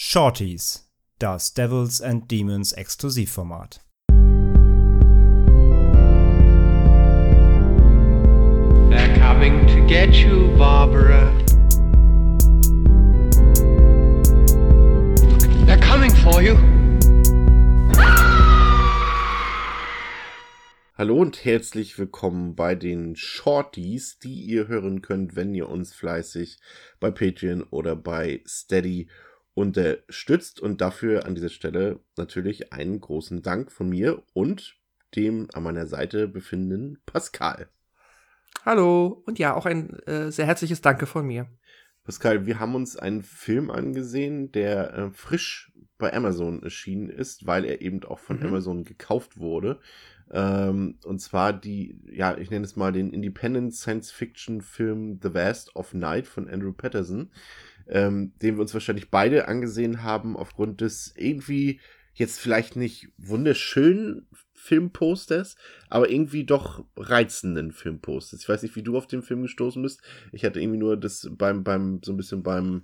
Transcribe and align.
Shorties, 0.00 0.88
das 1.18 1.54
Devils 1.54 2.00
and 2.00 2.30
Demons 2.30 2.72
Exklusivformat. 2.72 3.80
They're 8.90 9.18
coming 9.18 9.66
to 9.66 9.84
get 9.88 10.14
you, 10.14 10.56
Barbara. 10.56 11.34
They're 15.66 15.80
coming 15.80 16.12
for 16.12 16.42
you. 16.42 16.54
Hallo 20.96 21.16
und 21.16 21.44
herzlich 21.44 21.98
willkommen 21.98 22.54
bei 22.54 22.76
den 22.76 23.16
Shorties, 23.16 24.20
die 24.20 24.42
ihr 24.42 24.68
hören 24.68 25.02
könnt, 25.02 25.34
wenn 25.34 25.52
ihr 25.56 25.68
uns 25.68 25.92
fleißig 25.92 26.58
bei 27.00 27.10
Patreon 27.10 27.64
oder 27.64 27.96
bei 27.96 28.44
Steady 28.46 29.08
unterstützt. 29.58 30.60
Und 30.60 30.80
dafür 30.80 31.26
an 31.26 31.34
dieser 31.34 31.48
Stelle 31.48 32.00
natürlich 32.16 32.72
einen 32.72 33.00
großen 33.00 33.42
Dank 33.42 33.72
von 33.72 33.88
mir 33.88 34.22
und 34.32 34.76
dem 35.16 35.48
an 35.52 35.64
meiner 35.64 35.86
Seite 35.86 36.28
befindenden 36.28 36.98
Pascal. 37.06 37.68
Hallo 38.64 39.22
und 39.26 39.38
ja, 39.38 39.54
auch 39.54 39.66
ein 39.66 39.98
äh, 40.00 40.30
sehr 40.30 40.46
herzliches 40.46 40.80
Danke 40.80 41.06
von 41.06 41.26
mir. 41.26 41.48
Pascal, 42.04 42.46
wir 42.46 42.58
haben 42.58 42.74
uns 42.74 42.96
einen 42.96 43.22
Film 43.22 43.70
angesehen, 43.70 44.52
der 44.52 44.94
äh, 44.94 45.10
frisch 45.10 45.72
bei 45.98 46.12
Amazon 46.12 46.62
erschienen 46.62 47.10
ist, 47.10 47.46
weil 47.46 47.64
er 47.64 47.80
eben 47.82 48.02
auch 48.04 48.18
von 48.18 48.38
Mhm. 48.38 48.46
Amazon 48.46 48.84
gekauft 48.84 49.38
wurde. 49.38 49.80
Ähm, 50.30 50.98
und 51.04 51.20
zwar 51.20 51.52
die, 51.52 52.00
ja, 52.10 52.36
ich 52.36 52.50
nenne 52.50 52.64
es 52.64 52.76
mal 52.76 52.92
den 52.92 53.12
Independent 53.12 53.74
Science 53.74 54.10
Fiction 54.10 54.60
Film 54.60 55.18
The 55.22 55.32
Vast 55.34 55.74
of 55.74 55.94
Night 55.94 56.26
von 56.26 56.48
Andrew 56.48 56.72
Patterson, 56.72 57.30
ähm, 57.88 58.32
den 58.42 58.56
wir 58.56 58.62
uns 58.62 58.74
wahrscheinlich 58.74 59.10
beide 59.10 59.48
angesehen 59.48 60.02
haben 60.02 60.36
aufgrund 60.36 60.80
des 60.80 61.14
irgendwie 61.16 61.80
jetzt 62.14 62.40
vielleicht 62.40 62.76
nicht 62.76 63.08
wunderschönen 63.16 64.26
Filmposters, 64.52 65.56
aber 65.88 66.10
irgendwie 66.10 66.44
doch 66.44 66.84
reizenden 66.96 67.72
Filmposters. 67.72 68.40
Ich 68.40 68.48
weiß 68.48 68.62
nicht, 68.62 68.74
wie 68.76 68.82
du 68.82 68.96
auf 68.96 69.06
den 69.06 69.22
Film 69.22 69.42
gestoßen 69.42 69.80
bist. 69.82 70.02
Ich 70.32 70.44
hatte 70.44 70.60
irgendwie 70.60 70.78
nur 70.78 70.96
das 70.96 71.28
beim, 71.30 71.62
beim, 71.64 72.00
so 72.04 72.12
ein 72.12 72.16
bisschen 72.16 72.42
beim 72.42 72.82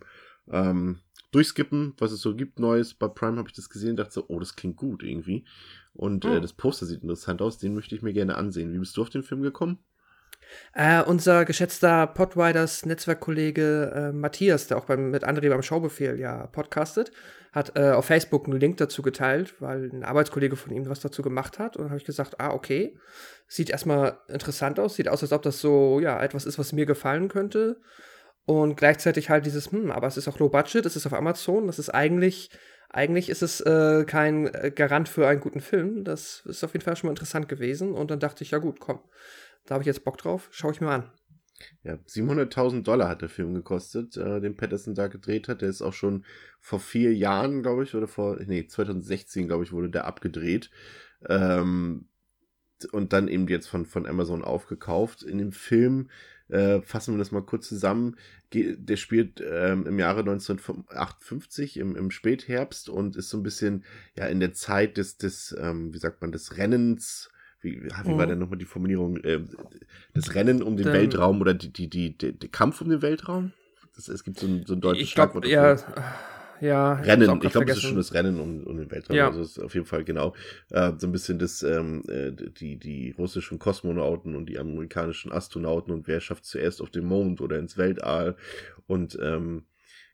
ähm, 0.51 1.01
Durchskippen, 1.33 1.95
was 1.99 2.13
es 2.13 2.21
so 2.21 2.37
gibt, 2.37 2.61
Neues. 2.61 2.95
Bei 2.95 3.09
Prime 3.09 3.37
habe 3.39 3.49
ich 3.49 3.57
das 3.57 3.69
gesehen 3.69 3.91
und 3.91 3.97
dachte 3.97 4.13
so, 4.13 4.25
oh, 4.29 4.39
das 4.39 4.55
klingt 4.55 4.77
gut 4.77 5.03
irgendwie. 5.03 5.45
Und 5.93 6.27
äh, 6.27 6.37
Hm. 6.37 6.43
das 6.43 6.53
Poster 6.53 6.87
sieht 6.87 7.03
interessant 7.03 7.43
aus, 7.43 7.59
den 7.59 7.75
möchte 7.75 7.95
ich 7.97 8.03
mir 8.03 8.13
gerne 8.13 8.37
ansehen. 8.37 8.73
Wie 8.73 8.79
bist 8.79 8.97
du 8.97 9.03
auf 9.03 9.11
den 9.11 9.25
Film 9.25 9.43
gekommen? 9.43 9.79
Äh, 10.75 11.03
unser 11.03 11.45
geschätzter 11.45 12.07
Podriders 12.07 12.85
Netzwerkkollege 12.85 13.93
äh, 13.95 14.13
Matthias, 14.13 14.67
der 14.67 14.79
auch 14.79 14.85
beim, 14.85 15.11
mit 15.11 15.25
André 15.25 15.49
beim 15.49 15.63
Schaubefehl 15.63 16.19
ja 16.19 16.47
podcastet, 16.49 17.13
hat 17.53 17.77
äh, 17.77 17.93
auf 17.93 18.07
Facebook 18.07 18.47
einen 18.47 18.59
Link 18.59 18.79
dazu 18.79 19.01
geteilt, 19.03 19.55
weil 19.61 19.91
ein 19.93 20.05
Arbeitskollege 20.05 20.57
von 20.57 20.73
ihm 20.73 20.89
was 20.89 21.01
dazu 21.01 21.23
gemacht 21.23 21.59
hat. 21.59 21.77
Und 21.77 21.87
habe 21.87 21.99
ich 21.99 22.05
gesagt, 22.05 22.41
ah, 22.41 22.51
okay. 22.51 22.99
Sieht 23.47 23.71
erstmal 23.71 24.19
interessant 24.29 24.81
aus, 24.81 24.97
sieht 24.97 25.09
aus, 25.09 25.23
als 25.23 25.33
ob 25.33 25.43
das 25.43 25.61
so, 25.61 26.01
ja, 26.01 26.21
etwas 26.21 26.47
ist, 26.47 26.59
was 26.59 26.73
mir 26.73 26.87
gefallen 26.87 27.29
könnte. 27.29 27.77
Und 28.47 28.77
gleichzeitig 28.77 29.31
halt 29.31 29.47
dieses, 29.47 29.71
hm, 29.71 29.91
aber 29.91 30.07
es 30.07 30.17
ist 30.17 30.29
auch 30.29 30.39
Low 30.39 30.49
Budget, 30.49 30.85
es 30.85 30.97
ist 30.97 31.07
auf 31.07 31.15
Amazon, 31.15 31.67
das 31.67 31.79
ist 31.79 31.91
eigentlich, 31.91 32.51
eigentlich 32.95 33.29
ist 33.29 33.43
es 33.43 33.61
äh, 33.61 34.05
kein 34.07 34.47
äh, 34.55 34.71
Garant 34.71 35.09
für 35.09 35.27
einen 35.27 35.41
guten 35.41 35.61
Film. 35.61 36.05
Das 36.05 36.45
ist 36.47 36.63
auf 36.63 36.75
jeden 36.75 36.85
Fall 36.85 36.95
schon 36.97 37.09
mal 37.09 37.13
interessant 37.13 37.49
gewesen. 37.49 37.93
Und 37.93 38.11
dann 38.11 38.21
dachte 38.21 38.45
ich, 38.45 38.53
ja 38.53 38.59
gut, 38.59 38.79
komm, 38.79 39.01
da 39.67 39.75
habe 39.75 39.83
ich 39.83 39.87
jetzt 39.87 40.05
Bock 40.05 40.17
drauf, 40.17 40.49
schaue 40.53 40.73
ich 40.73 40.81
mir 40.81 40.91
an. 40.91 41.11
Ja, 41.83 41.95
700.000 41.95 42.85
Dollar 42.85 43.09
hat 43.09 43.23
der 43.23 43.29
Film 43.29 43.53
gekostet, 43.53 44.17
äh, 44.17 44.41
den 44.41 44.57
Patterson 44.57 44.95
da 44.95 45.09
gedreht 45.09 45.49
hat. 45.49 45.63
Der 45.63 45.71
ist 45.71 45.83
auch 45.83 45.93
schon 45.93 46.25
vor 46.61 46.79
vier 46.79 47.13
Jahren, 47.15 47.63
glaube 47.63 47.83
ich, 47.83 47.95
oder 47.97 48.07
vor, 48.07 48.39
nee, 48.47 48.67
2016, 48.67 49.49
glaube 49.49 49.65
ich, 49.65 49.73
wurde 49.73 49.91
der 49.91 50.05
abgedreht. 50.05 50.71
Ähm, 51.29 52.09
und 52.93 53.13
dann 53.13 53.27
eben 53.27 53.49
jetzt 53.49 53.67
von, 53.67 53.87
von 53.87 54.07
Amazon 54.07 54.45
aufgekauft. 54.45 55.25
In 55.25 55.39
dem 55.39 55.53
Film, 55.53 56.11
äh, 56.49 56.81
fassen 56.83 57.15
wir 57.15 57.19
das 57.19 57.33
mal 57.33 57.43
kurz 57.43 57.69
zusammen, 57.69 58.17
ge- 58.51 58.77
der 58.79 58.97
spielt 58.97 59.43
ähm, 59.47 59.87
im 59.87 59.99
Jahre 59.99 60.23
1958, 60.25 61.77
im, 61.79 61.97
im 61.97 62.11
Spätherbst 62.11 62.89
und 62.89 63.17
ist 63.17 63.31
so 63.31 63.39
ein 63.39 63.43
bisschen, 63.43 63.85
ja, 64.17 64.27
in 64.27 64.41
der 64.41 64.53
Zeit 64.53 64.97
des, 64.97 65.17
des 65.17 65.55
ähm, 65.59 65.93
wie 65.95 65.99
sagt 65.99 66.21
man, 66.21 66.33
des 66.33 66.57
Rennens, 66.57 67.31
wie, 67.61 67.83
wie 67.85 67.91
war 67.91 68.05
Mhm. 68.05 68.29
denn 68.29 68.39
nochmal 68.39 68.59
die 68.59 68.67
Formulierung, 68.67 69.17
äh, 69.19 69.41
das 70.13 70.35
Rennen 70.35 70.63
um 70.63 70.77
den 70.77 70.87
Dem- 70.87 70.93
Weltraum 70.93 71.41
oder 71.41 71.55
die, 71.55 71.73
die, 71.73 71.89
die, 71.89 72.17
der 72.17 72.49
Kampf 72.51 72.81
um 72.81 72.89
den 72.91 73.03
Weltraum? 73.03 73.53
Das, 73.97 74.09
es 74.09 74.25
gibt 74.25 74.39
so 74.39 74.47
ein, 74.47 74.65
so 74.67 74.75
ein 74.75 74.81
deutsches 74.81 75.05
ich 75.05 75.11
Schlagwort 75.13 75.47
ja. 75.47 75.77
Ja. 76.65 76.95
Rennen, 76.95 77.27
grad 77.27 77.45
ich 77.45 77.51
glaube, 77.53 77.67
das 77.67 77.77
ist 77.79 77.83
schon 77.85 77.97
das 77.97 78.15
Rennen 78.15 78.41
um, 78.41 78.65
um 78.65 78.77
den 78.77 78.91
Weltraum. 78.91 79.17
Ja. 79.17 79.29
Also 79.29 79.43
es 79.43 79.57
ist 79.57 79.63
auf 79.63 79.75
jeden 79.75 79.87
Fall 79.87 80.05
genau 80.05 80.35
äh, 80.71 80.93
so 80.97 81.07
ein 81.07 81.13
bisschen 81.13 81.39
das, 81.39 81.63
ähm, 81.63 82.03
äh, 82.09 82.33
die, 82.33 82.79
die 82.79 83.15
russischen 83.19 83.59
Kosmonauten 83.59 84.35
und 84.35 84.49
die 84.49 84.59
amerikanischen 84.59 85.33
Astronauten 85.33 85.93
und 85.93 86.07
wer 86.09 86.21
schafft 86.21 86.45
zuerst 86.45 86.81
auf 86.81 86.91
den 86.91 87.05
Mond 87.05 87.41
oder 87.41 87.59
ins 87.59 87.77
Weltall 87.77 88.37
und 88.87 89.19
ähm, 89.21 89.65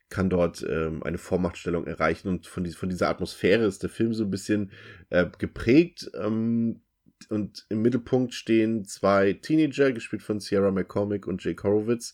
kann 0.09 0.29
dort 0.29 0.63
ähm, 0.69 1.01
eine 1.03 1.17
Vormachtstellung 1.17 1.87
erreichen. 1.87 2.27
Und 2.27 2.45
von, 2.45 2.63
die, 2.63 2.71
von 2.71 2.89
dieser 2.89 3.09
Atmosphäre 3.09 3.65
ist 3.65 3.81
der 3.81 3.89
Film 3.89 4.13
so 4.13 4.25
ein 4.25 4.29
bisschen 4.29 4.71
äh, 5.09 5.25
geprägt. 5.37 6.11
Ähm, 6.13 6.81
und 7.29 7.65
im 7.69 7.81
Mittelpunkt 7.81 8.33
stehen 8.33 8.83
zwei 8.85 9.33
Teenager, 9.33 9.91
gespielt 9.91 10.23
von 10.23 10.39
Sierra 10.39 10.71
McCormick 10.71 11.27
und 11.27 11.43
Jake 11.43 11.63
Horowitz, 11.63 12.13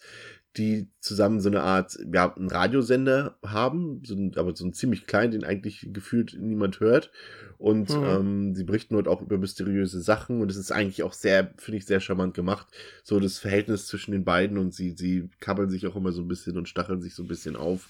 die 0.58 0.90
zusammen 1.00 1.40
so 1.40 1.50
eine 1.50 1.62
Art, 1.62 1.98
ja, 2.14 2.34
einen 2.36 2.50
Radiosender 2.50 3.38
haben, 3.46 4.02
so 4.06 4.16
ein, 4.16 4.34
aber 4.36 4.56
so 4.56 4.64
einen 4.64 4.74
ziemlich 4.74 5.06
kleinen, 5.08 5.32
den 5.32 5.44
eigentlich 5.44 5.88
gefühlt 5.94 6.36
niemand 6.40 6.80
hört. 6.80 7.12
Und 7.58 7.90
Mhm. 7.90 8.04
ähm, 8.04 8.56
sie 8.56 8.64
berichten 8.64 8.94
dort 8.96 9.08
auch 9.08 9.22
über 9.22 9.38
mysteriöse 9.38 10.02
Sachen 10.02 10.42
und 10.42 10.52
es 10.52 10.58
ist 10.58 10.72
eigentlich 10.72 11.04
auch 11.04 11.14
sehr, 11.14 11.54
finde 11.58 11.78
ich, 11.80 11.86
sehr 11.86 12.00
charmant 12.00 12.34
gemacht. 12.34 12.68
So 13.04 13.20
das 13.20 13.40
Verhältnis 13.40 13.88
zwischen 13.88 14.12
den 14.12 14.26
beiden 14.26 14.58
und 14.58 14.74
sie, 14.74 14.92
sie 14.92 15.30
kabbeln 15.40 15.70
sich 15.70 15.88
auch 15.88 15.96
immer 15.96 16.12
so 16.12 16.22
ein 16.22 16.28
bisschen 16.28 16.58
und 16.58 16.70
stacheln 16.70 17.02
sich 17.02 17.16
so 17.16 17.24
ein 17.24 17.28
bisschen 17.28 17.56
auf. 17.56 17.90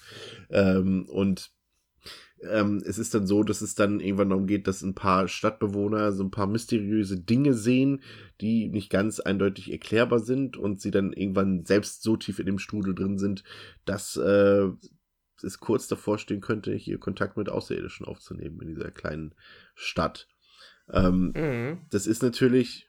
Ähm, 0.50 1.06
und 1.08 1.50
ähm, 2.42 2.82
es 2.86 2.98
ist 2.98 3.14
dann 3.14 3.26
so, 3.26 3.42
dass 3.42 3.60
es 3.60 3.74
dann 3.74 4.00
irgendwann 4.00 4.30
darum 4.30 4.46
geht, 4.46 4.66
dass 4.66 4.82
ein 4.82 4.94
paar 4.94 5.28
Stadtbewohner 5.28 6.12
so 6.12 6.22
ein 6.24 6.30
paar 6.30 6.46
mysteriöse 6.46 7.20
Dinge 7.20 7.54
sehen, 7.54 8.02
die 8.40 8.68
nicht 8.68 8.90
ganz 8.90 9.20
eindeutig 9.20 9.72
erklärbar 9.72 10.20
sind 10.20 10.56
und 10.56 10.80
sie 10.80 10.90
dann 10.90 11.12
irgendwann 11.12 11.64
selbst 11.64 12.02
so 12.02 12.16
tief 12.16 12.38
in 12.38 12.46
dem 12.46 12.58
Strudel 12.58 12.94
drin 12.94 13.18
sind, 13.18 13.44
dass 13.84 14.16
äh, 14.16 14.68
es 15.42 15.60
kurz 15.60 15.88
davor 15.88 16.18
stehen 16.18 16.40
könnte, 16.40 16.74
hier 16.74 16.98
Kontakt 16.98 17.36
mit 17.36 17.48
Außerirdischen 17.48 18.06
aufzunehmen 18.06 18.60
in 18.60 18.68
dieser 18.68 18.90
kleinen 18.90 19.34
Stadt. 19.74 20.28
Ähm, 20.90 21.32
Mhm. 21.34 21.78
das 21.90 22.06
ist 22.06 22.22
natürlich, 22.22 22.87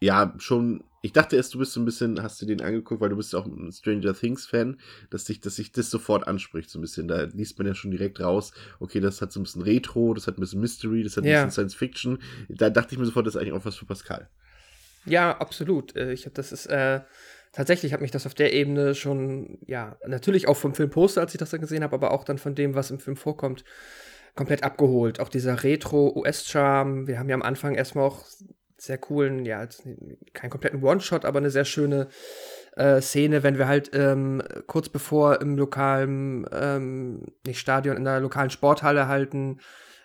ja, 0.00 0.34
schon. 0.38 0.84
Ich 1.00 1.12
dachte 1.12 1.36
erst, 1.36 1.54
du 1.54 1.58
bist 1.60 1.72
so 1.72 1.80
ein 1.80 1.84
bisschen, 1.84 2.20
hast 2.22 2.42
du 2.42 2.46
den 2.46 2.60
angeguckt, 2.60 3.00
weil 3.00 3.08
du 3.08 3.16
bist 3.16 3.32
ja 3.32 3.38
auch 3.38 3.46
ein 3.46 3.70
Stranger 3.70 4.14
Things 4.14 4.46
Fan, 4.46 4.80
dass 5.10 5.26
sich, 5.26 5.40
dass 5.40 5.54
sich 5.54 5.70
das 5.70 5.90
sofort 5.90 6.26
anspricht, 6.26 6.70
so 6.70 6.78
ein 6.78 6.82
bisschen. 6.82 7.06
Da 7.06 7.22
liest 7.22 7.56
man 7.58 7.68
ja 7.68 7.74
schon 7.74 7.92
direkt 7.92 8.20
raus, 8.20 8.52
okay, 8.80 8.98
das 9.00 9.22
hat 9.22 9.30
so 9.32 9.38
ein 9.38 9.44
bisschen 9.44 9.62
Retro, 9.62 10.12
das 10.14 10.26
hat 10.26 10.38
ein 10.38 10.40
bisschen 10.40 10.60
Mystery, 10.60 11.04
das 11.04 11.16
hat 11.16 11.24
ein 11.24 11.28
Ja. 11.28 11.34
bisschen 11.34 11.52
Science 11.52 11.74
Fiction. 11.76 12.18
Da 12.48 12.68
dachte 12.70 12.94
ich 12.94 12.98
mir 12.98 13.06
sofort, 13.06 13.26
das 13.26 13.36
ist 13.36 13.40
eigentlich 13.40 13.54
auch 13.54 13.64
was 13.64 13.76
für 13.76 13.86
Pascal. 13.86 14.28
Ja, 15.04 15.38
absolut. 15.38 15.96
Äh, 15.96 16.12
Ich 16.12 16.26
hab, 16.26 16.34
das 16.34 16.52
ist, 16.52 16.66
äh, 16.66 17.00
tatsächlich 17.52 17.92
hat 17.92 18.00
mich 18.00 18.10
das 18.10 18.26
auf 18.26 18.34
der 18.34 18.52
Ebene 18.52 18.94
schon, 18.94 19.58
ja, 19.66 19.96
natürlich 20.06 20.48
auch 20.48 20.56
vom 20.56 20.74
Filmposter, 20.74 21.20
als 21.20 21.32
ich 21.34 21.38
das 21.38 21.50
dann 21.50 21.60
gesehen 21.60 21.82
habe, 21.84 21.94
aber 21.94 22.10
auch 22.10 22.24
dann 22.24 22.38
von 22.38 22.54
dem, 22.54 22.74
was 22.74 22.90
im 22.90 22.98
Film 22.98 23.16
vorkommt, 23.16 23.64
komplett 24.34 24.62
abgeholt. 24.64 25.20
Auch 25.20 25.28
dieser 25.28 25.62
Retro-US-Charme. 25.62 27.06
Wir 27.06 27.18
haben 27.18 27.28
ja 27.28 27.34
am 27.34 27.42
Anfang 27.42 27.74
erstmal 27.74 28.04
auch 28.06 28.26
sehr 28.80 28.98
coolen, 28.98 29.44
ja, 29.44 29.66
keinen 30.34 30.50
kompletten 30.50 30.82
One-Shot, 30.82 31.24
aber 31.24 31.38
eine 31.38 31.50
sehr 31.50 31.64
schöne 31.64 32.08
äh, 32.76 33.00
Szene, 33.00 33.42
wenn 33.42 33.58
wir 33.58 33.68
halt 33.68 33.90
ähm, 33.92 34.42
kurz 34.66 34.88
bevor 34.88 35.40
im 35.40 35.56
lokalen, 35.56 36.46
ähm, 36.52 37.26
nicht 37.46 37.58
Stadion, 37.58 37.96
in 37.96 38.04
der 38.04 38.20
lokalen 38.20 38.50
Sporthalle 38.50 39.08
halten, 39.08 39.58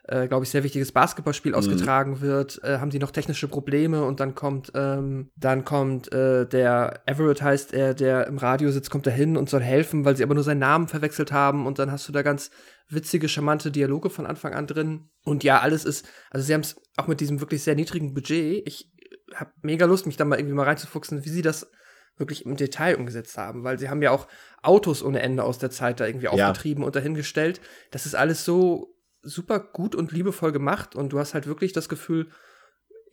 äh, 0.06 0.28
glaube 0.28 0.44
ich, 0.44 0.50
sehr 0.50 0.64
wichtiges 0.64 0.92
Basketballspiel 0.92 1.54
Mhm. 1.54 1.58
ausgetragen 1.58 2.22
wird, 2.22 2.62
äh, 2.64 2.80
haben 2.80 2.90
die 2.90 3.00
noch 3.00 3.12
technische 3.12 3.48
Probleme 3.48 4.04
und 4.04 4.20
dann 4.20 4.36
kommt, 4.36 4.72
ähm, 4.76 5.30
dann 5.38 5.64
kommt 5.64 6.12
äh, 6.12 6.46
der 6.46 7.02
Everett 7.06 7.42
heißt 7.42 7.74
er, 7.74 7.94
der 7.94 8.28
im 8.28 8.38
Radio 8.38 8.70
sitzt, 8.72 8.90
kommt 8.90 9.08
da 9.08 9.12
hin 9.12 9.38
und 9.38 9.50
soll 9.50 9.62
helfen, 9.62 10.04
weil 10.04 10.18
sie 10.18 10.24
aber 10.24 10.34
nur 10.34 10.44
seinen 10.44 10.60
Namen 10.60 10.88
verwechselt 10.88 11.32
haben 11.32 11.66
und 11.66 11.80
dann 11.80 11.92
hast 11.92 12.08
du 12.08 12.12
da 12.12 12.22
ganz 12.22 12.52
witzige, 12.90 13.30
charmante 13.30 13.72
Dialoge 13.72 14.10
von 14.10 14.26
Anfang 14.26 14.54
an 14.54 14.68
drin. 14.68 15.10
Und 15.24 15.44
ja, 15.44 15.62
alles 15.62 15.86
ist, 15.86 16.06
also 16.32 16.46
sie 16.46 16.54
haben 16.54 16.62
es 16.62 16.76
auch 16.98 17.08
mit 17.08 17.20
diesem 17.20 17.40
wirklich 17.40 17.64
sehr 17.64 17.76
niedrigen 17.76 18.14
Budget. 18.14 18.68
Ich 18.68 18.92
habe 19.34 19.52
mega 19.62 19.86
Lust, 19.86 20.06
mich 20.06 20.18
da 20.18 20.26
mal 20.26 20.38
irgendwie 20.38 20.56
mal 20.56 20.64
reinzufuchsen, 20.66 21.26
wie 21.26 21.30
sie 21.30 21.42
das 21.42 21.72
wirklich 22.18 22.46
im 22.46 22.56
Detail 22.56 22.96
umgesetzt 22.98 23.38
haben, 23.38 23.64
weil 23.64 23.80
sie 23.80 23.90
haben 23.90 24.02
ja 24.04 24.12
auch 24.12 24.28
Autos 24.62 25.02
ohne 25.04 25.22
Ende 25.22 25.44
aus 25.44 25.58
der 25.58 25.72
Zeit 25.72 26.00
da 26.00 26.06
irgendwie 26.06 26.28
Ja. 26.28 26.32
aufgetrieben 26.50 26.84
und 26.84 26.96
dahingestellt. 26.96 27.60
Das 27.92 28.06
ist 28.06 28.14
alles 28.16 28.46
so 28.46 28.96
super 29.24 29.60
gut 29.60 29.96
und 29.96 30.12
liebevoll 30.12 30.52
gemacht 30.52 30.96
und 30.96 31.14
du 31.14 31.20
hast 31.20 31.34
halt 31.34 31.48
wirklich 31.48 31.74
das 31.74 31.90
Gefühl, 31.90 32.28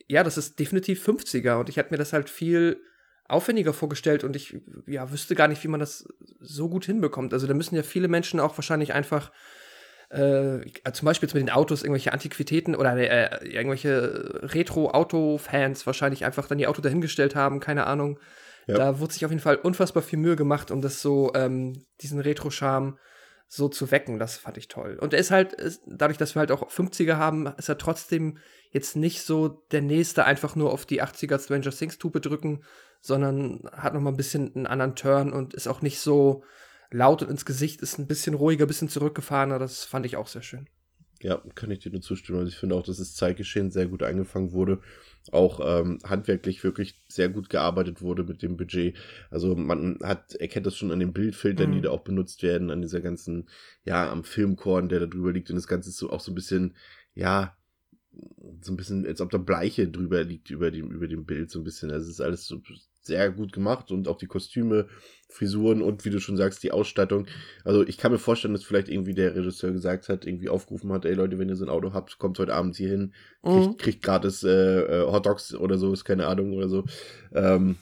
ja, 0.07 0.23
das 0.23 0.37
ist 0.37 0.59
definitiv 0.59 1.07
50er 1.07 1.55
und 1.55 1.69
ich 1.69 1.77
hätte 1.77 1.91
mir 1.91 1.97
das 1.97 2.13
halt 2.13 2.29
viel 2.29 2.81
aufwendiger 3.27 3.71
vorgestellt 3.73 4.23
und 4.25 4.35
ich 4.35 4.57
ja 4.85 5.09
wüsste 5.09 5.35
gar 5.35 5.47
nicht, 5.47 5.63
wie 5.63 5.69
man 5.69 5.79
das 5.79 6.05
so 6.41 6.69
gut 6.69 6.85
hinbekommt. 6.85 7.33
Also 7.33 7.47
da 7.47 7.53
müssen 7.53 7.75
ja 7.75 7.83
viele 7.83 8.09
Menschen 8.09 8.41
auch 8.41 8.57
wahrscheinlich 8.57 8.93
einfach 8.93 9.31
äh, 10.11 10.91
zum 10.91 11.05
Beispiel 11.05 11.27
jetzt 11.27 11.33
mit 11.33 11.41
den 11.41 11.49
Autos 11.49 11.83
irgendwelche 11.83 12.11
Antiquitäten 12.11 12.75
oder 12.75 12.97
äh, 12.97 13.47
irgendwelche 13.47 14.41
Retro-Auto-Fans 14.43 15.85
wahrscheinlich 15.85 16.25
einfach 16.25 16.47
dann 16.47 16.57
die 16.57 16.67
Auto 16.67 16.81
dahingestellt 16.81 17.35
haben, 17.35 17.59
keine 17.59 17.87
Ahnung. 17.87 18.19
Ja. 18.67 18.75
Da 18.75 18.99
wurde 18.99 19.13
sich 19.13 19.25
auf 19.25 19.31
jeden 19.31 19.41
Fall 19.41 19.55
unfassbar 19.55 20.03
viel 20.03 20.19
Mühe 20.19 20.35
gemacht, 20.35 20.69
um 20.69 20.81
das 20.81 21.01
so, 21.01 21.31
ähm, 21.33 21.85
diesen 22.01 22.19
Retro-Charme 22.19 22.97
so 23.47 23.69
zu 23.69 23.91
wecken. 23.91 24.19
Das 24.19 24.37
fand 24.37 24.57
ich 24.57 24.67
toll. 24.67 24.97
Und 24.99 25.13
er 25.13 25.19
ist 25.19 25.31
halt, 25.31 25.53
ist, 25.53 25.81
dadurch, 25.85 26.17
dass 26.17 26.35
wir 26.35 26.41
halt 26.41 26.51
auch 26.51 26.69
50er 26.69 27.15
haben, 27.15 27.47
ist 27.57 27.69
er 27.69 27.77
trotzdem 27.77 28.37
jetzt 28.69 28.95
nicht 28.95 29.23
so 29.23 29.63
der 29.71 29.81
nächste 29.81 30.25
einfach 30.25 30.55
nur 30.55 30.71
auf 30.71 30.85
die 30.85 31.01
80er 31.01 31.41
Stranger 31.41 31.71
Things 31.71 31.97
Tube 31.97 32.21
drücken, 32.21 32.63
sondern 33.01 33.61
hat 33.71 33.93
noch 33.93 34.01
mal 34.01 34.11
ein 34.11 34.17
bisschen 34.17 34.55
einen 34.55 34.67
anderen 34.67 34.95
Turn 34.95 35.33
und 35.33 35.53
ist 35.53 35.67
auch 35.67 35.81
nicht 35.81 35.99
so 35.99 36.43
laut 36.91 37.23
und 37.23 37.29
ins 37.29 37.45
Gesicht, 37.45 37.81
ist 37.81 37.97
ein 37.97 38.07
bisschen 38.07 38.33
ruhiger, 38.35 38.65
ein 38.65 38.67
bisschen 38.67 38.89
zurückgefahrener. 38.89 39.59
Das 39.59 39.83
fand 39.83 40.05
ich 40.05 40.17
auch 40.17 40.27
sehr 40.27 40.41
schön. 40.41 40.67
Ja, 41.21 41.41
kann 41.53 41.69
ich 41.69 41.79
dir 41.79 41.91
nur 41.91 42.01
zustimmen. 42.01 42.39
Also 42.39 42.49
ich 42.49 42.57
finde 42.57 42.75
auch, 42.75 42.83
dass 42.83 42.97
das 42.97 43.13
Zeitgeschehen 43.13 43.69
sehr 43.69 43.87
gut 43.87 44.01
eingefangen 44.01 44.53
wurde. 44.53 44.81
Auch 45.31 45.59
ähm, 45.63 45.99
handwerklich 46.03 46.63
wirklich 46.63 46.99
sehr 47.07 47.29
gut 47.29 47.49
gearbeitet 47.49 48.01
wurde 48.01 48.23
mit 48.23 48.41
dem 48.41 48.57
Budget. 48.57 48.97
Also 49.29 49.55
man 49.55 49.99
hat, 50.01 50.33
erkennt 50.35 50.65
das 50.65 50.75
schon 50.75 50.91
an 50.91 50.99
den 50.99 51.13
Bildfiltern, 51.13 51.69
mhm. 51.69 51.73
die 51.75 51.81
da 51.81 51.91
auch 51.91 52.01
benutzt 52.01 52.41
werden, 52.41 52.71
an 52.71 52.81
dieser 52.81 53.01
ganzen, 53.01 53.47
ja, 53.85 54.11
am 54.11 54.23
Filmkorn, 54.23 54.89
der 54.89 55.01
da 55.01 55.05
drüber 55.05 55.31
liegt. 55.31 55.51
Und 55.51 55.57
das 55.57 55.67
Ganze 55.67 55.89
ist 55.91 55.97
so 55.97 56.09
auch 56.09 56.21
so 56.21 56.31
ein 56.31 56.35
bisschen, 56.35 56.75
ja, 57.13 57.55
so 58.61 58.73
ein 58.73 58.77
bisschen, 58.77 59.05
als 59.05 59.21
ob 59.21 59.29
da 59.29 59.37
Bleiche 59.37 59.87
drüber 59.87 60.23
liegt 60.23 60.49
über 60.49 60.71
dem, 60.71 60.91
über 60.91 61.07
dem 61.07 61.25
Bild, 61.25 61.51
so 61.51 61.59
ein 61.59 61.63
bisschen. 61.63 61.91
Also 61.91 62.05
es 62.05 62.15
ist 62.15 62.21
alles 62.21 62.47
so 62.47 62.61
sehr 63.01 63.31
gut 63.31 63.51
gemacht 63.51 63.91
und 63.91 64.07
auch 64.07 64.17
die 64.17 64.27
Kostüme, 64.27 64.87
Frisuren 65.29 65.81
und 65.81 66.05
wie 66.05 66.09
du 66.09 66.19
schon 66.19 66.37
sagst, 66.37 66.61
die 66.63 66.71
Ausstattung. 66.71 67.27
Also 67.63 67.85
ich 67.85 67.97
kann 67.97 68.11
mir 68.11 68.19
vorstellen, 68.19 68.53
dass 68.53 68.63
vielleicht 68.63 68.89
irgendwie 68.89 69.13
der 69.13 69.35
Regisseur 69.35 69.71
gesagt 69.71 70.09
hat, 70.09 70.25
irgendwie 70.25 70.49
aufgerufen 70.49 70.91
hat, 70.91 71.05
ey 71.05 71.13
Leute, 71.13 71.39
wenn 71.39 71.49
ihr 71.49 71.55
so 71.55 71.65
ein 71.65 71.69
Auto 71.69 71.93
habt, 71.93 72.17
kommt 72.19 72.37
heute 72.39 72.53
Abend 72.53 72.75
hier 72.75 72.89
hin, 72.89 73.13
kriegt, 73.43 73.67
mhm. 73.67 73.77
kriegt 73.77 74.03
gratis 74.03 74.43
äh, 74.43 74.81
äh, 74.81 75.05
Hot 75.05 75.25
Dogs 75.25 75.55
oder 75.55 75.77
so, 75.77 75.93
ist 75.93 76.05
keine 76.05 76.27
Ahnung 76.27 76.53
oder 76.53 76.69
so. 76.69 76.85
Ähm, 77.33 77.77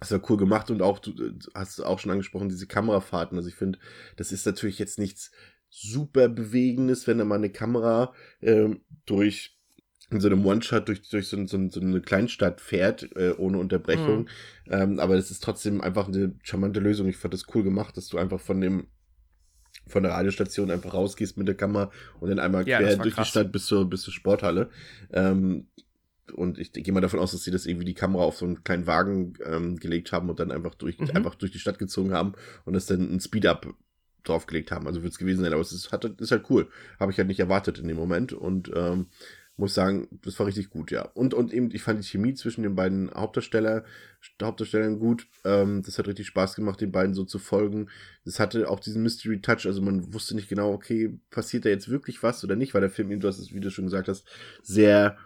das 0.00 0.10
war 0.10 0.30
cool 0.30 0.36
gemacht 0.36 0.70
und 0.70 0.82
auch, 0.82 0.98
du 0.98 1.12
hast 1.54 1.80
auch 1.80 2.00
schon 2.00 2.10
angesprochen, 2.10 2.48
diese 2.48 2.66
Kamerafahrten. 2.66 3.38
Also 3.38 3.48
ich 3.48 3.54
finde, 3.54 3.78
das 4.16 4.32
ist 4.32 4.44
natürlich 4.44 4.80
jetzt 4.80 4.98
nichts 4.98 5.30
super 5.70 6.28
Bewegendes, 6.28 7.06
wenn 7.06 7.18
da 7.18 7.24
mal 7.24 7.36
eine 7.36 7.50
Kamera 7.50 8.12
ähm, 8.42 8.80
durch 9.06 9.61
in 10.12 10.20
so 10.20 10.28
einem 10.28 10.44
One-Shot 10.44 10.88
durch, 10.88 11.08
durch 11.08 11.28
so, 11.28 11.46
so, 11.46 11.68
so, 11.68 11.80
eine 11.80 12.00
Kleinstadt 12.00 12.60
fährt, 12.60 13.14
äh, 13.16 13.34
ohne 13.36 13.58
Unterbrechung. 13.58 14.20
Mhm. 14.20 14.26
Ähm, 14.70 15.00
aber 15.00 15.16
das 15.16 15.30
ist 15.30 15.42
trotzdem 15.42 15.80
einfach 15.80 16.08
eine 16.08 16.34
charmante 16.42 16.80
Lösung. 16.80 17.08
Ich 17.08 17.16
fand 17.16 17.34
das 17.34 17.46
cool 17.54 17.62
gemacht, 17.62 17.96
dass 17.96 18.08
du 18.08 18.18
einfach 18.18 18.40
von 18.40 18.60
dem 18.60 18.86
von 19.86 20.02
der 20.02 20.12
Radiostation 20.12 20.70
einfach 20.70 20.94
rausgehst 20.94 21.36
mit 21.36 21.48
der 21.48 21.56
Kamera 21.56 21.90
und 22.20 22.28
dann 22.28 22.38
einmal 22.38 22.66
ja, 22.68 22.78
quer 22.78 22.96
durch 22.96 23.14
krass. 23.14 23.26
die 23.26 23.30
Stadt 23.30 23.52
bis 23.52 23.66
zur, 23.66 23.88
bis 23.88 24.02
zur 24.02 24.12
Sporthalle. 24.12 24.70
Ähm, 25.12 25.66
und 26.34 26.58
ich 26.58 26.72
gehe 26.72 26.92
mal 26.92 27.00
davon 27.00 27.18
aus, 27.18 27.32
dass 27.32 27.42
sie 27.42 27.50
das 27.50 27.66
irgendwie 27.66 27.84
die 27.84 27.94
Kamera 27.94 28.22
auf 28.22 28.36
so 28.36 28.46
einen 28.46 28.62
kleinen 28.62 28.86
Wagen 28.86 29.34
ähm, 29.44 29.76
gelegt 29.76 30.12
haben 30.12 30.30
und 30.30 30.38
dann 30.38 30.52
einfach 30.52 30.74
durch, 30.74 30.98
mhm. 30.98 31.10
einfach 31.14 31.34
durch 31.34 31.52
die 31.52 31.58
Stadt 31.58 31.78
gezogen 31.78 32.12
haben 32.12 32.34
und 32.64 32.74
das 32.74 32.86
dann 32.86 33.12
ein 33.12 33.20
Speed-Up 33.20 33.74
draufgelegt 34.24 34.70
haben. 34.70 34.86
Also 34.86 35.02
wird 35.02 35.12
es 35.12 35.18
gewesen 35.18 35.42
sein, 35.42 35.52
aber 35.52 35.62
es 35.62 35.72
ist, 35.72 35.92
hat, 35.92 36.04
ist 36.04 36.30
halt 36.30 36.48
cool. 36.48 36.68
Habe 37.00 37.12
ich 37.12 37.18
halt 37.18 37.28
nicht 37.28 37.40
erwartet 37.40 37.78
in 37.78 37.88
dem 37.88 37.96
Moment. 37.96 38.32
Und 38.32 38.70
ähm, 38.74 39.06
muss 39.56 39.74
sagen, 39.74 40.08
das 40.22 40.38
war 40.38 40.46
richtig 40.46 40.70
gut, 40.70 40.90
ja. 40.90 41.02
Und, 41.14 41.34
und 41.34 41.52
eben, 41.52 41.70
ich 41.72 41.82
fand 41.82 42.02
die 42.02 42.08
Chemie 42.08 42.34
zwischen 42.34 42.62
den 42.62 42.74
beiden 42.74 43.10
Hauptdarsteller, 43.12 43.84
Hauptdarstellern 44.42 44.98
gut. 44.98 45.26
Ähm, 45.44 45.82
das 45.82 45.98
hat 45.98 46.08
richtig 46.08 46.26
Spaß 46.26 46.54
gemacht, 46.54 46.80
den 46.80 46.92
beiden 46.92 47.14
so 47.14 47.24
zu 47.24 47.38
folgen. 47.38 47.88
Das 48.24 48.40
hatte 48.40 48.68
auch 48.68 48.80
diesen 48.80 49.02
Mystery 49.02 49.40
Touch, 49.40 49.66
also 49.66 49.82
man 49.82 50.12
wusste 50.14 50.34
nicht 50.34 50.48
genau, 50.48 50.72
okay, 50.72 51.18
passiert 51.30 51.64
da 51.64 51.68
jetzt 51.68 51.88
wirklich 51.88 52.22
was 52.22 52.42
oder 52.44 52.56
nicht, 52.56 52.74
weil 52.74 52.80
der 52.80 52.90
Film, 52.90 53.20
du 53.20 53.28
hast 53.28 53.38
es, 53.38 53.52
wie 53.52 53.60
du 53.60 53.70
schon 53.70 53.84
gesagt 53.84 54.08
hast, 54.08 54.26
sehr 54.62 55.18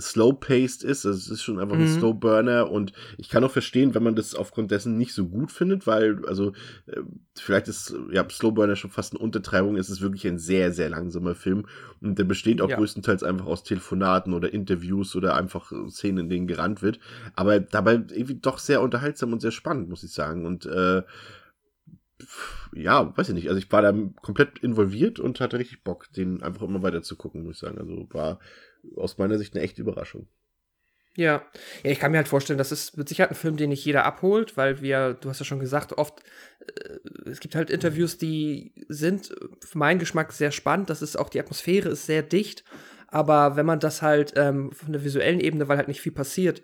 slow-paced 0.00 0.84
ist. 0.84 1.04
Also 1.04 1.18
es 1.18 1.28
ist 1.28 1.42
schon 1.42 1.58
einfach 1.58 1.76
mhm. 1.76 1.82
ein 1.82 1.88
Slow-Burner 1.88 2.70
und 2.70 2.92
ich 3.18 3.28
kann 3.28 3.44
auch 3.44 3.50
verstehen, 3.50 3.94
wenn 3.94 4.02
man 4.02 4.16
das 4.16 4.34
aufgrund 4.34 4.70
dessen 4.70 4.96
nicht 4.96 5.12
so 5.12 5.28
gut 5.28 5.52
findet, 5.52 5.86
weil, 5.86 6.24
also, 6.26 6.52
äh, 6.86 7.00
vielleicht 7.36 7.68
ist 7.68 7.94
ja 8.10 8.28
Slow-Burner 8.28 8.76
schon 8.76 8.90
fast 8.90 9.12
eine 9.12 9.20
Untertreibung. 9.20 9.76
Es 9.76 9.90
ist 9.90 10.00
wirklich 10.00 10.26
ein 10.26 10.38
sehr, 10.38 10.72
sehr 10.72 10.88
langsamer 10.88 11.34
Film 11.34 11.66
und 12.00 12.18
der 12.18 12.24
besteht 12.24 12.62
auch 12.62 12.70
ja. 12.70 12.76
größtenteils 12.76 13.22
einfach 13.22 13.46
aus 13.46 13.64
Telefonaten 13.64 14.32
oder 14.32 14.52
Interviews 14.52 15.14
oder 15.14 15.36
einfach 15.36 15.72
Szenen, 15.88 16.18
in 16.18 16.28
denen 16.30 16.46
gerannt 16.46 16.82
wird. 16.82 16.98
Aber 17.36 17.60
dabei 17.60 17.94
irgendwie 17.94 18.36
doch 18.40 18.58
sehr 18.58 18.80
unterhaltsam 18.80 19.32
und 19.32 19.40
sehr 19.40 19.50
spannend, 19.50 19.88
muss 19.90 20.04
ich 20.04 20.12
sagen. 20.12 20.46
Und 20.46 20.64
äh, 20.64 21.02
ja, 22.74 23.16
weiß 23.16 23.28
ich 23.28 23.34
nicht. 23.34 23.48
Also 23.48 23.58
ich 23.58 23.70
war 23.70 23.82
da 23.82 23.92
komplett 24.22 24.58
involviert 24.60 25.18
und 25.18 25.40
hatte 25.40 25.58
richtig 25.58 25.84
Bock, 25.84 26.10
den 26.12 26.42
einfach 26.42 26.62
immer 26.62 26.82
weiter 26.82 27.02
zu 27.02 27.16
gucken, 27.16 27.44
muss 27.44 27.56
ich 27.56 27.60
sagen. 27.60 27.78
Also 27.78 28.06
war 28.10 28.38
aus 28.96 29.18
meiner 29.18 29.38
Sicht 29.38 29.54
eine 29.54 29.64
echte 29.64 29.82
Überraschung. 29.82 30.28
Ja. 31.14 31.42
ja, 31.82 31.90
ich 31.90 31.98
kann 31.98 32.10
mir 32.10 32.18
halt 32.18 32.28
vorstellen, 32.28 32.58
das 32.58 32.72
ist 32.72 32.96
mit 32.96 33.06
Sicherheit 33.06 33.30
ein 33.30 33.36
Film, 33.36 33.58
den 33.58 33.68
nicht 33.68 33.84
jeder 33.84 34.06
abholt, 34.06 34.56
weil 34.56 34.80
wir, 34.80 35.12
du 35.12 35.28
hast 35.28 35.40
ja 35.40 35.44
schon 35.44 35.60
gesagt, 35.60 35.92
oft, 35.92 36.22
äh, 36.60 37.28
es 37.28 37.40
gibt 37.40 37.54
halt 37.54 37.68
Interviews, 37.68 38.16
die 38.16 38.72
sind 38.88 39.34
für 39.60 39.78
meinen 39.78 39.98
Geschmack 39.98 40.32
sehr 40.32 40.52
spannend, 40.52 40.88
das 40.88 41.02
ist 41.02 41.18
auch, 41.18 41.28
die 41.28 41.40
Atmosphäre 41.40 41.90
ist 41.90 42.06
sehr 42.06 42.22
dicht, 42.22 42.64
aber 43.08 43.56
wenn 43.56 43.66
man 43.66 43.78
das 43.78 44.00
halt 44.00 44.32
ähm, 44.36 44.72
von 44.72 44.94
der 44.94 45.04
visuellen 45.04 45.40
Ebene, 45.40 45.68
weil 45.68 45.76
halt 45.76 45.88
nicht 45.88 46.00
viel 46.00 46.12
passiert, 46.12 46.62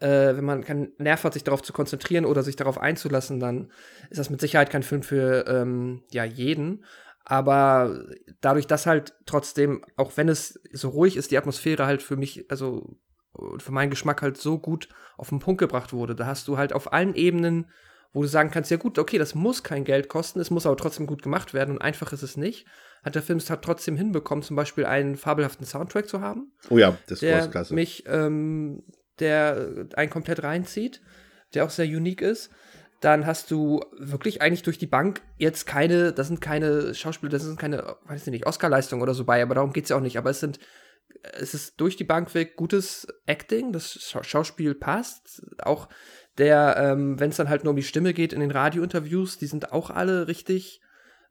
äh, 0.00 0.36
wenn 0.36 0.44
man 0.44 0.62
keinen 0.62 0.92
Nerv 0.98 1.24
hat, 1.24 1.34
sich 1.34 1.42
darauf 1.42 1.62
zu 1.62 1.72
konzentrieren 1.72 2.24
oder 2.24 2.44
sich 2.44 2.54
darauf 2.54 2.78
einzulassen, 2.78 3.40
dann 3.40 3.72
ist 4.10 4.18
das 4.18 4.30
mit 4.30 4.40
Sicherheit 4.40 4.70
kein 4.70 4.84
Film 4.84 5.02
für 5.02 5.44
ähm, 5.48 6.02
ja, 6.12 6.22
jeden. 6.22 6.84
Aber 7.30 8.06
dadurch, 8.40 8.66
dass 8.66 8.86
halt 8.86 9.14
trotzdem, 9.26 9.84
auch 9.96 10.16
wenn 10.16 10.30
es 10.30 10.58
so 10.72 10.88
ruhig 10.88 11.14
ist, 11.18 11.30
die 11.30 11.36
Atmosphäre 11.36 11.84
halt 11.84 12.02
für 12.02 12.16
mich, 12.16 12.50
also 12.50 12.96
für 13.58 13.70
meinen 13.70 13.90
Geschmack 13.90 14.22
halt 14.22 14.38
so 14.38 14.58
gut 14.58 14.88
auf 15.18 15.28
den 15.28 15.38
Punkt 15.38 15.60
gebracht 15.60 15.92
wurde, 15.92 16.14
da 16.14 16.24
hast 16.24 16.48
du 16.48 16.56
halt 16.56 16.72
auf 16.72 16.90
allen 16.90 17.14
Ebenen, 17.14 17.70
wo 18.14 18.22
du 18.22 18.28
sagen 18.28 18.50
kannst, 18.50 18.70
ja 18.70 18.78
gut, 18.78 18.98
okay, 18.98 19.18
das 19.18 19.34
muss 19.34 19.62
kein 19.62 19.84
Geld 19.84 20.08
kosten, 20.08 20.40
es 20.40 20.50
muss 20.50 20.64
aber 20.64 20.78
trotzdem 20.78 21.06
gut 21.06 21.22
gemacht 21.22 21.52
werden 21.52 21.72
und 21.74 21.82
einfach 21.82 22.14
ist 22.14 22.22
es 22.22 22.38
nicht, 22.38 22.66
hat 23.04 23.14
der 23.14 23.22
Film 23.22 23.36
es 23.36 23.50
halt 23.50 23.60
trotzdem 23.60 23.98
hinbekommen, 23.98 24.42
zum 24.42 24.56
Beispiel 24.56 24.86
einen 24.86 25.18
fabelhaften 25.18 25.66
Soundtrack 25.66 26.08
zu 26.08 26.22
haben. 26.22 26.52
Oh 26.70 26.78
ja, 26.78 26.96
das 27.08 27.20
der 27.20 27.40
war 27.42 27.48
klasse. 27.48 27.74
mich, 27.74 28.04
ähm, 28.06 28.84
der 29.18 29.88
einen 29.96 30.10
komplett 30.10 30.42
reinzieht, 30.42 31.02
der 31.52 31.66
auch 31.66 31.70
sehr 31.70 31.86
unique 31.86 32.22
ist 32.22 32.50
dann 33.00 33.26
hast 33.26 33.50
du 33.50 33.84
wirklich 33.96 34.42
eigentlich 34.42 34.62
durch 34.62 34.78
die 34.78 34.86
Bank 34.86 35.22
jetzt 35.36 35.66
keine, 35.66 36.12
das 36.12 36.26
sind 36.28 36.40
keine 36.40 36.94
Schauspieler, 36.94 37.30
das 37.30 37.44
sind 37.44 37.58
keine, 37.58 37.96
weiß 38.06 38.26
ich 38.26 38.30
nicht, 38.32 38.46
Oscar-Leistungen 38.46 39.02
oder 39.02 39.14
so 39.14 39.24
bei, 39.24 39.42
aber 39.42 39.54
darum 39.54 39.72
geht 39.72 39.84
es 39.84 39.90
ja 39.90 39.96
auch 39.96 40.00
nicht. 40.00 40.18
Aber 40.18 40.30
es 40.30 40.40
sind, 40.40 40.58
es 41.22 41.54
ist 41.54 41.80
durch 41.80 41.96
die 41.96 42.04
Bank 42.04 42.34
weg 42.34 42.56
gutes 42.56 43.06
Acting, 43.26 43.72
das 43.72 44.14
Schauspiel 44.22 44.74
passt. 44.74 45.46
Auch 45.62 45.88
der, 46.38 46.76
ähm, 46.78 47.20
wenn 47.20 47.30
es 47.30 47.36
dann 47.36 47.48
halt 47.48 47.64
nur 47.64 47.70
um 47.70 47.76
die 47.76 47.82
Stimme 47.82 48.14
geht 48.14 48.32
in 48.32 48.40
den 48.40 48.50
Radiointerviews, 48.50 49.38
die 49.38 49.46
sind 49.46 49.72
auch 49.72 49.90
alle 49.90 50.26
richtig, 50.26 50.80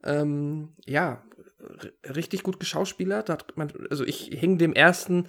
ähm, 0.03 0.73
ja, 0.85 1.23
richtig 2.15 2.43
gut 2.43 2.59
geschauspielert. 2.59 3.57
Man, 3.57 3.71
also 3.89 4.03
ich 4.03 4.29
hing 4.31 4.57
dem 4.57 4.73
ersten 4.73 5.27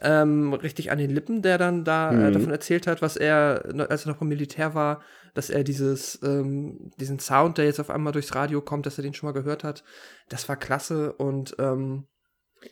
ähm, 0.00 0.52
richtig 0.52 0.90
an 0.90 0.98
den 0.98 1.10
Lippen, 1.10 1.42
der 1.42 1.58
dann 1.58 1.84
da 1.84 2.10
äh, 2.10 2.14
mhm. 2.14 2.24
äh, 2.24 2.32
davon 2.32 2.50
erzählt 2.50 2.86
hat, 2.86 3.02
was 3.02 3.16
er, 3.16 3.64
als 3.88 4.06
er 4.06 4.12
noch 4.12 4.18
vom 4.18 4.28
Militär 4.28 4.74
war, 4.74 5.02
dass 5.34 5.50
er 5.50 5.64
dieses, 5.64 6.20
ähm, 6.22 6.90
diesen 6.98 7.18
Sound, 7.18 7.58
der 7.58 7.66
jetzt 7.66 7.80
auf 7.80 7.90
einmal 7.90 8.12
durchs 8.12 8.34
Radio 8.34 8.60
kommt, 8.60 8.86
dass 8.86 8.98
er 8.98 9.02
den 9.02 9.14
schon 9.14 9.28
mal 9.28 9.38
gehört 9.38 9.64
hat. 9.64 9.84
Das 10.28 10.48
war 10.48 10.56
klasse 10.56 11.12
und 11.12 11.54
ähm, 11.58 12.06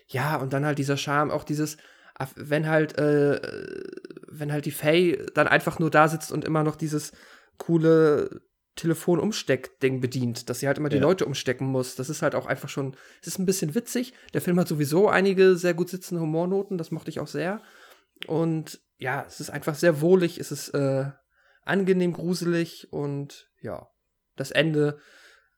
ja, 0.07 0.37
und 0.37 0.53
dann 0.53 0.67
halt 0.67 0.79
dieser 0.79 0.97
Charme, 0.97 1.31
auch 1.31 1.45
dieses, 1.45 1.77
wenn 2.35 2.69
halt, 2.69 2.99
äh, 2.99 3.41
wenn 4.29 4.53
halt 4.53 4.67
die 4.67 4.71
Faye 4.71 5.27
dann 5.35 5.49
einfach 5.49 5.79
nur 5.79 5.91
da 5.91 6.09
sitzt 6.09 6.33
und 6.33 6.45
immer 6.45 6.65
noch 6.65 6.77
dieses 6.77 7.13
coole 7.59 8.43
Telefonumsteck-Ding 8.79 10.01
bedient, 10.01 10.49
dass 10.49 10.61
sie 10.61 10.69
halt 10.69 10.79
immer 10.79 10.89
die 10.89 10.99
Leute 10.99 11.27
umstecken 11.27 11.67
muss. 11.67 11.97
Das 11.97 12.09
ist 12.09 12.23
halt 12.23 12.35
auch 12.35 12.47
einfach 12.47 12.69
schon, 12.69 12.97
es 13.21 13.29
ist 13.29 13.39
ein 13.39 13.47
bisschen 13.47 13.75
witzig. 13.75 14.15
Der 14.35 14.41
Film 14.41 14.59
hat 14.59 14.69
sowieso 14.69 15.09
einige 15.09 15.57
sehr 15.57 15.75
gut 15.75 15.91
sitzende 15.91 16.23
Humornoten, 16.23 16.79
das 16.79 16.91
mochte 16.91 17.11
ich 17.11 17.21
auch 17.21 17.27
sehr. 17.27 17.61
Und 18.27 18.81
ja, 18.97 19.25
es 19.27 19.41
ist 19.41 19.51
einfach 19.51 19.75
sehr 19.75 20.01
wohlig, 20.01 20.39
es 20.39 20.53
ist 20.53 20.71
äh, 20.71 21.11
angenehm 21.63 22.13
gruselig 22.13 22.93
und 22.93 23.51
ja, 23.61 23.89
das 24.37 24.51
Ende 24.51 24.99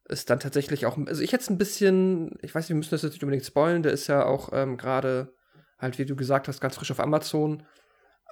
ist 0.08 0.30
dann 0.30 0.40
tatsächlich 0.40 0.86
auch, 0.86 0.98
also 1.06 1.22
ich 1.22 1.32
hätte 1.32 1.42
es 1.42 1.50
ein 1.50 1.58
bisschen, 1.58 2.36
ich 2.42 2.54
weiß, 2.54 2.68
wir 2.68 2.76
müssen 2.76 2.90
das 2.90 3.02
jetzt 3.02 3.12
nicht 3.12 3.22
unbedingt 3.22 3.46
spoilen, 3.46 3.82
der 3.82 3.92
ist 3.92 4.08
ja 4.08 4.24
auch 4.24 4.50
ähm, 4.52 4.76
gerade, 4.76 5.34
halt 5.78 5.98
wie 5.98 6.06
du 6.06 6.16
gesagt 6.16 6.48
hast, 6.48 6.60
ganz 6.60 6.76
frisch 6.76 6.90
auf 6.90 7.00
Amazon. 7.00 7.64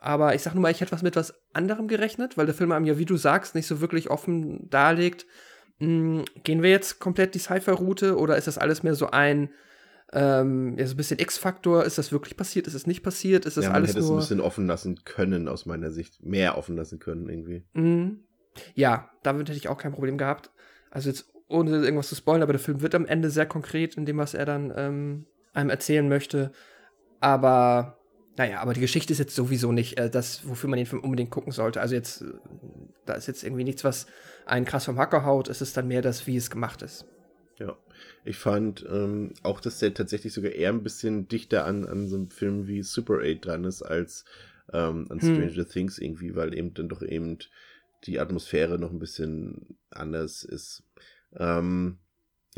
Aber 0.01 0.35
ich 0.35 0.43
sag 0.43 0.55
nur 0.55 0.63
mal, 0.63 0.71
ich 0.71 0.81
hätte 0.81 0.93
was 0.93 1.03
mit 1.03 1.17
was 1.17 1.35
anderem 1.53 1.89
gerechnet, 1.89 2.37
weil 2.37 2.47
der 2.47 2.55
Film 2.55 2.73
einem 2.73 2.87
ja, 2.87 2.99
wie 2.99 3.05
du 3.05 3.17
sagst, 3.17 3.55
nicht 3.55 3.67
so 3.67 3.81
wirklich 3.81 4.11
offen 4.11 4.69
darlegt. 4.71 5.27
Hm, 5.79 6.25
gehen 6.45 6.63
wir 6.63 6.71
jetzt 6.71 6.99
komplett 6.99 7.35
die 7.35 7.41
Cypher-Route 7.41 8.17
oder 8.17 8.37
ist 8.37 8.47
das 8.47 8.59
alles 8.59 8.83
mehr 8.83 8.95
so 8.95 9.11
ein, 9.11 9.51
ähm, 10.13 10.77
ja, 10.79 10.87
so 10.87 10.95
ein 10.95 10.97
bisschen 10.97 11.19
X-Faktor? 11.19 11.85
Ist 11.85 11.99
das 11.99 12.13
wirklich 12.13 12.37
passiert? 12.37 12.67
Ist 12.67 12.75
es 12.75 12.87
nicht 12.87 13.03
passiert? 13.03 13.45
Ist 13.45 13.57
das 13.57 13.65
ja, 13.65 13.71
man 13.71 13.77
alles 13.77 13.91
hätte 13.91 14.01
nur... 14.01 14.09
es 14.09 14.15
ein 14.15 14.19
bisschen 14.19 14.41
offen 14.41 14.67
lassen 14.67 15.05
können, 15.05 15.49
aus 15.49 15.67
meiner 15.67 15.91
Sicht. 15.91 16.23
Mehr 16.23 16.57
offen 16.57 16.77
lassen 16.77 16.99
können, 16.99 17.29
irgendwie. 17.29 17.65
Mhm. 17.73 18.21
Ja, 18.75 19.11
damit 19.23 19.49
hätte 19.49 19.59
ich 19.59 19.69
auch 19.69 19.79
kein 19.79 19.93
Problem 19.93 20.19
gehabt. 20.19 20.51
Also 20.91 21.11
jetzt 21.11 21.33
ohne 21.49 21.71
irgendwas 21.71 22.09
zu 22.09 22.15
spoilern, 22.15 22.43
aber 22.43 22.53
der 22.53 22.61
Film 22.61 22.83
wird 22.83 22.95
am 22.95 23.07
Ende 23.07 23.31
sehr 23.31 23.47
konkret 23.47 23.97
in 23.97 24.07
dem, 24.07 24.19
was 24.19 24.35
er 24.35 24.45
dann 24.45 24.73
ähm, 24.77 25.27
einem 25.55 25.71
erzählen 25.71 26.09
möchte. 26.09 26.53
Aber 27.21 27.98
naja, 28.39 28.61
aber 28.61 28.73
die 28.73 28.81
Geschichte 28.81 29.13
ist 29.13 29.19
jetzt 29.19 29.35
sowieso 29.35 29.73
nicht 29.73 29.99
äh, 29.99 30.09
das, 30.09 30.49
wofür 30.49 30.71
man 30.71 30.77
den 30.77 30.87
Film 30.87 31.03
unbedingt 31.03 31.31
gucken 31.31 31.53
sollte. 31.53 31.81
Also 31.81 31.97
jetzt, 31.97 32.23
äh, 32.23 32.27
da 33.05 33.15
ist 33.15 33.27
jetzt 33.27 33.43
irgendwie 33.43 33.65
nichts, 33.65 33.83
was 33.83 34.07
einen 34.47 34.65
krass 34.65 34.85
vom 34.85 34.97
Hacker 34.97 35.25
haut. 35.25 35.49
Es 35.49 35.61
ist 35.61 35.77
dann 35.77 35.89
mehr 35.89 36.03
das, 36.03 36.27
wie 36.29 36.37
es 36.37 36.49
gemacht 36.49 36.83
ist. 36.83 37.05
Ja, 37.59 37.77
ich 38.25 38.37
fand 38.37 38.87
ähm, 38.89 39.33
auch, 39.43 39.61
dass 39.61 39.81
der 39.81 39.93
tatsächlich 39.93 40.33
sogar 40.33 40.53
eher 40.53 40.71
ein 40.71 40.85
bisschen 40.85 41.27
dichter 41.27 41.65
an, 41.65 41.85
an 41.85 42.07
so 42.07 42.15
einem 42.15 42.31
Film 42.31 42.69
wie 42.69 42.85
Super 42.85 43.19
8 43.25 43.45
dran 43.45 43.65
ist, 43.65 43.83
als 43.83 44.25
ähm, 44.73 45.07
an 45.11 45.19
Stranger 45.19 45.65
hm. 45.65 45.69
Things 45.69 45.99
irgendwie, 45.99 46.37
weil 46.37 46.57
eben 46.57 46.75
dann 46.75 46.89
doch 46.89 47.03
eben 47.03 47.39
die 48.05 48.21
Atmosphäre 48.21 48.79
noch 48.79 48.93
ein 48.93 49.01
bisschen 49.01 49.77
anders 49.91 50.45
ist. 50.45 50.85
Ähm, 51.37 51.99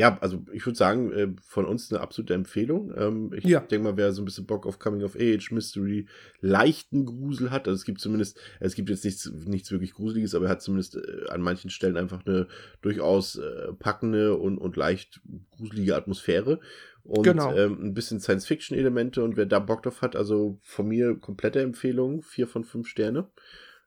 ja, 0.00 0.16
also 0.23 0.42
ich 0.50 0.64
würde 0.64 0.78
sagen, 0.78 1.12
äh, 1.12 1.28
von 1.42 1.66
uns 1.66 1.92
eine 1.92 2.00
absolute 2.00 2.33
Empfehlung. 2.33 2.90
Ähm, 2.97 3.33
ich 3.37 3.45
ja. 3.45 3.61
denke 3.61 3.85
mal, 3.85 3.99
wer 3.99 4.12
so 4.12 4.23
ein 4.23 4.25
bisschen 4.25 4.47
Bock 4.47 4.66
auf 4.66 4.78
Coming 4.78 5.02
of 5.02 5.14
Age, 5.14 5.50
Mystery, 5.50 6.07
leichten 6.40 7.04
Grusel 7.04 7.50
hat, 7.50 7.69
also 7.69 7.76
es 7.76 7.85
gibt 7.85 8.00
zumindest, 8.00 8.40
es 8.61 8.75
gibt 8.75 8.88
jetzt 8.88 9.04
nichts, 9.04 9.30
nichts 9.45 9.71
wirklich 9.71 9.92
Gruseliges, 9.92 10.35
aber 10.35 10.47
er 10.47 10.52
hat 10.52 10.62
zumindest 10.62 10.97
äh, 10.97 11.28
an 11.28 11.42
manchen 11.42 11.69
Stellen 11.69 11.99
einfach 11.99 12.25
eine 12.25 12.47
durchaus 12.80 13.37
äh, 13.37 13.75
packende 13.78 14.37
und, 14.37 14.57
und 14.57 14.75
leicht 14.75 15.21
gruselige 15.50 15.95
Atmosphäre. 15.97 16.61
Und 17.02 17.25
genau. 17.25 17.54
ähm, 17.54 17.78
ein 17.83 17.95
bisschen 17.95 18.21
Science-Fiction-Elemente 18.21 19.23
und 19.23 19.37
wer 19.37 19.47
da 19.47 19.59
Bock 19.59 19.83
drauf 19.83 20.00
hat, 20.00 20.16
also 20.16 20.59
von 20.62 20.88
mir 20.88 21.14
komplette 21.14 21.61
Empfehlung, 21.61 22.23
vier 22.23 22.47
von 22.47 22.64
fünf 22.64 22.88
Sterne. 22.88 23.28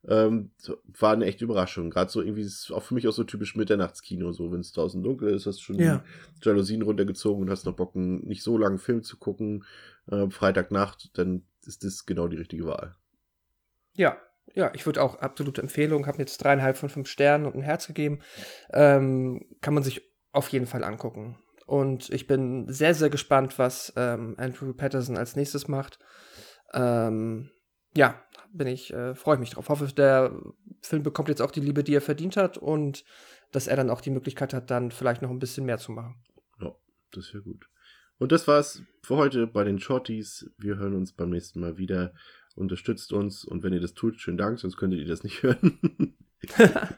Ähm, 0.07 0.51
war 0.99 1.13
eine 1.13 1.25
echte 1.25 1.45
Überraschung. 1.45 1.89
Gerade 1.89 2.11
so 2.11 2.21
irgendwie 2.21 2.41
ist 2.41 2.65
es 2.65 2.71
auch 2.71 2.83
für 2.83 2.93
mich 2.93 3.07
auch 3.07 3.13
so 3.13 3.23
typisch 3.23 3.55
Mitternachtskino, 3.55 4.31
so 4.33 4.51
wenn 4.51 4.59
es 4.59 4.73
draußen 4.73 5.01
dunkel 5.01 5.29
ist, 5.29 5.45
hast 5.45 5.59
du 5.59 5.63
schon 5.63 5.79
ja. 5.79 6.03
die 6.41 6.45
Jalousien 6.45 6.81
runtergezogen 6.81 7.43
und 7.43 7.49
hast 7.49 7.65
noch 7.65 7.75
Bock, 7.75 7.95
einen 7.95 8.25
nicht 8.27 8.43
so 8.43 8.57
langen 8.57 8.79
Film 8.79 9.03
zu 9.03 9.17
gucken, 9.17 9.63
äh, 10.11 10.29
Freitagnacht, 10.29 11.17
dann 11.17 11.43
ist 11.65 11.83
das 11.83 12.05
genau 12.05 12.27
die 12.27 12.37
richtige 12.37 12.65
Wahl. 12.65 12.95
Ja, 13.95 14.17
ja, 14.53 14.71
ich 14.73 14.85
würde 14.85 15.01
auch 15.01 15.19
absolute 15.19 15.61
Empfehlung, 15.61 16.05
habe 16.05 16.19
jetzt 16.19 16.37
dreieinhalb 16.37 16.77
von 16.77 16.89
fünf 16.89 17.07
Sternen 17.07 17.45
und 17.45 17.55
ein 17.55 17.61
Herz 17.61 17.87
gegeben. 17.87 18.19
Ähm, 18.71 19.45
kann 19.61 19.73
man 19.73 19.83
sich 19.83 20.01
auf 20.31 20.49
jeden 20.49 20.65
Fall 20.65 20.83
angucken. 20.83 21.37
Und 21.65 22.09
ich 22.09 22.27
bin 22.27 22.67
sehr, 22.67 22.93
sehr 22.93 23.09
gespannt, 23.09 23.57
was 23.57 23.93
ähm, 23.95 24.35
Andrew 24.37 24.73
Patterson 24.73 25.17
als 25.17 25.35
nächstes 25.35 25.67
macht. 25.67 25.97
Ähm, 26.73 27.51
ja, 27.95 28.21
bin 28.53 28.67
ich, 28.67 28.93
äh, 28.93 29.15
freue 29.15 29.35
ich 29.35 29.39
mich 29.39 29.49
drauf. 29.51 29.69
Hoffe, 29.69 29.87
der 29.87 30.39
Film 30.81 31.03
bekommt 31.03 31.29
jetzt 31.29 31.41
auch 31.41 31.51
die 31.51 31.59
Liebe, 31.59 31.83
die 31.83 31.95
er 31.95 32.01
verdient 32.01 32.37
hat 32.37 32.57
und 32.57 33.03
dass 33.51 33.67
er 33.67 33.75
dann 33.75 33.89
auch 33.89 34.01
die 34.01 34.11
Möglichkeit 34.11 34.53
hat, 34.53 34.71
dann 34.71 34.91
vielleicht 34.91 35.21
noch 35.21 35.29
ein 35.29 35.39
bisschen 35.39 35.65
mehr 35.65 35.77
zu 35.77 35.91
machen. 35.91 36.15
Ja, 36.59 36.75
das 37.11 37.33
wäre 37.33 37.43
gut. 37.43 37.67
Und 38.17 38.31
das 38.31 38.47
war's 38.47 38.81
für 39.01 39.17
heute 39.17 39.47
bei 39.47 39.63
den 39.63 39.79
Shorties. 39.79 40.49
Wir 40.57 40.77
hören 40.77 40.95
uns 40.95 41.13
beim 41.13 41.29
nächsten 41.29 41.59
Mal 41.59 41.77
wieder. 41.77 42.13
Unterstützt 42.55 43.11
uns 43.13 43.43
und 43.43 43.63
wenn 43.63 43.73
ihr 43.73 43.81
das 43.81 43.95
tut, 43.95 44.19
schönen 44.19 44.37
Dank, 44.37 44.59
sonst 44.59 44.77
könntet 44.77 44.99
ihr 44.99 45.07
das 45.07 45.23
nicht 45.23 45.41
hören. 45.41 46.15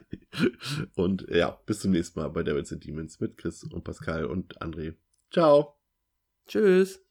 und 0.94 1.26
ja, 1.30 1.50
bis 1.64 1.80
zum 1.80 1.92
nächsten 1.92 2.20
Mal 2.20 2.28
bei 2.28 2.42
Devils 2.42 2.72
and 2.72 2.84
Demons 2.84 3.20
mit 3.20 3.38
Chris 3.38 3.64
und 3.64 3.82
Pascal 3.82 4.26
und 4.26 4.60
André. 4.60 4.96
Ciao. 5.32 5.78
Tschüss. 6.46 7.05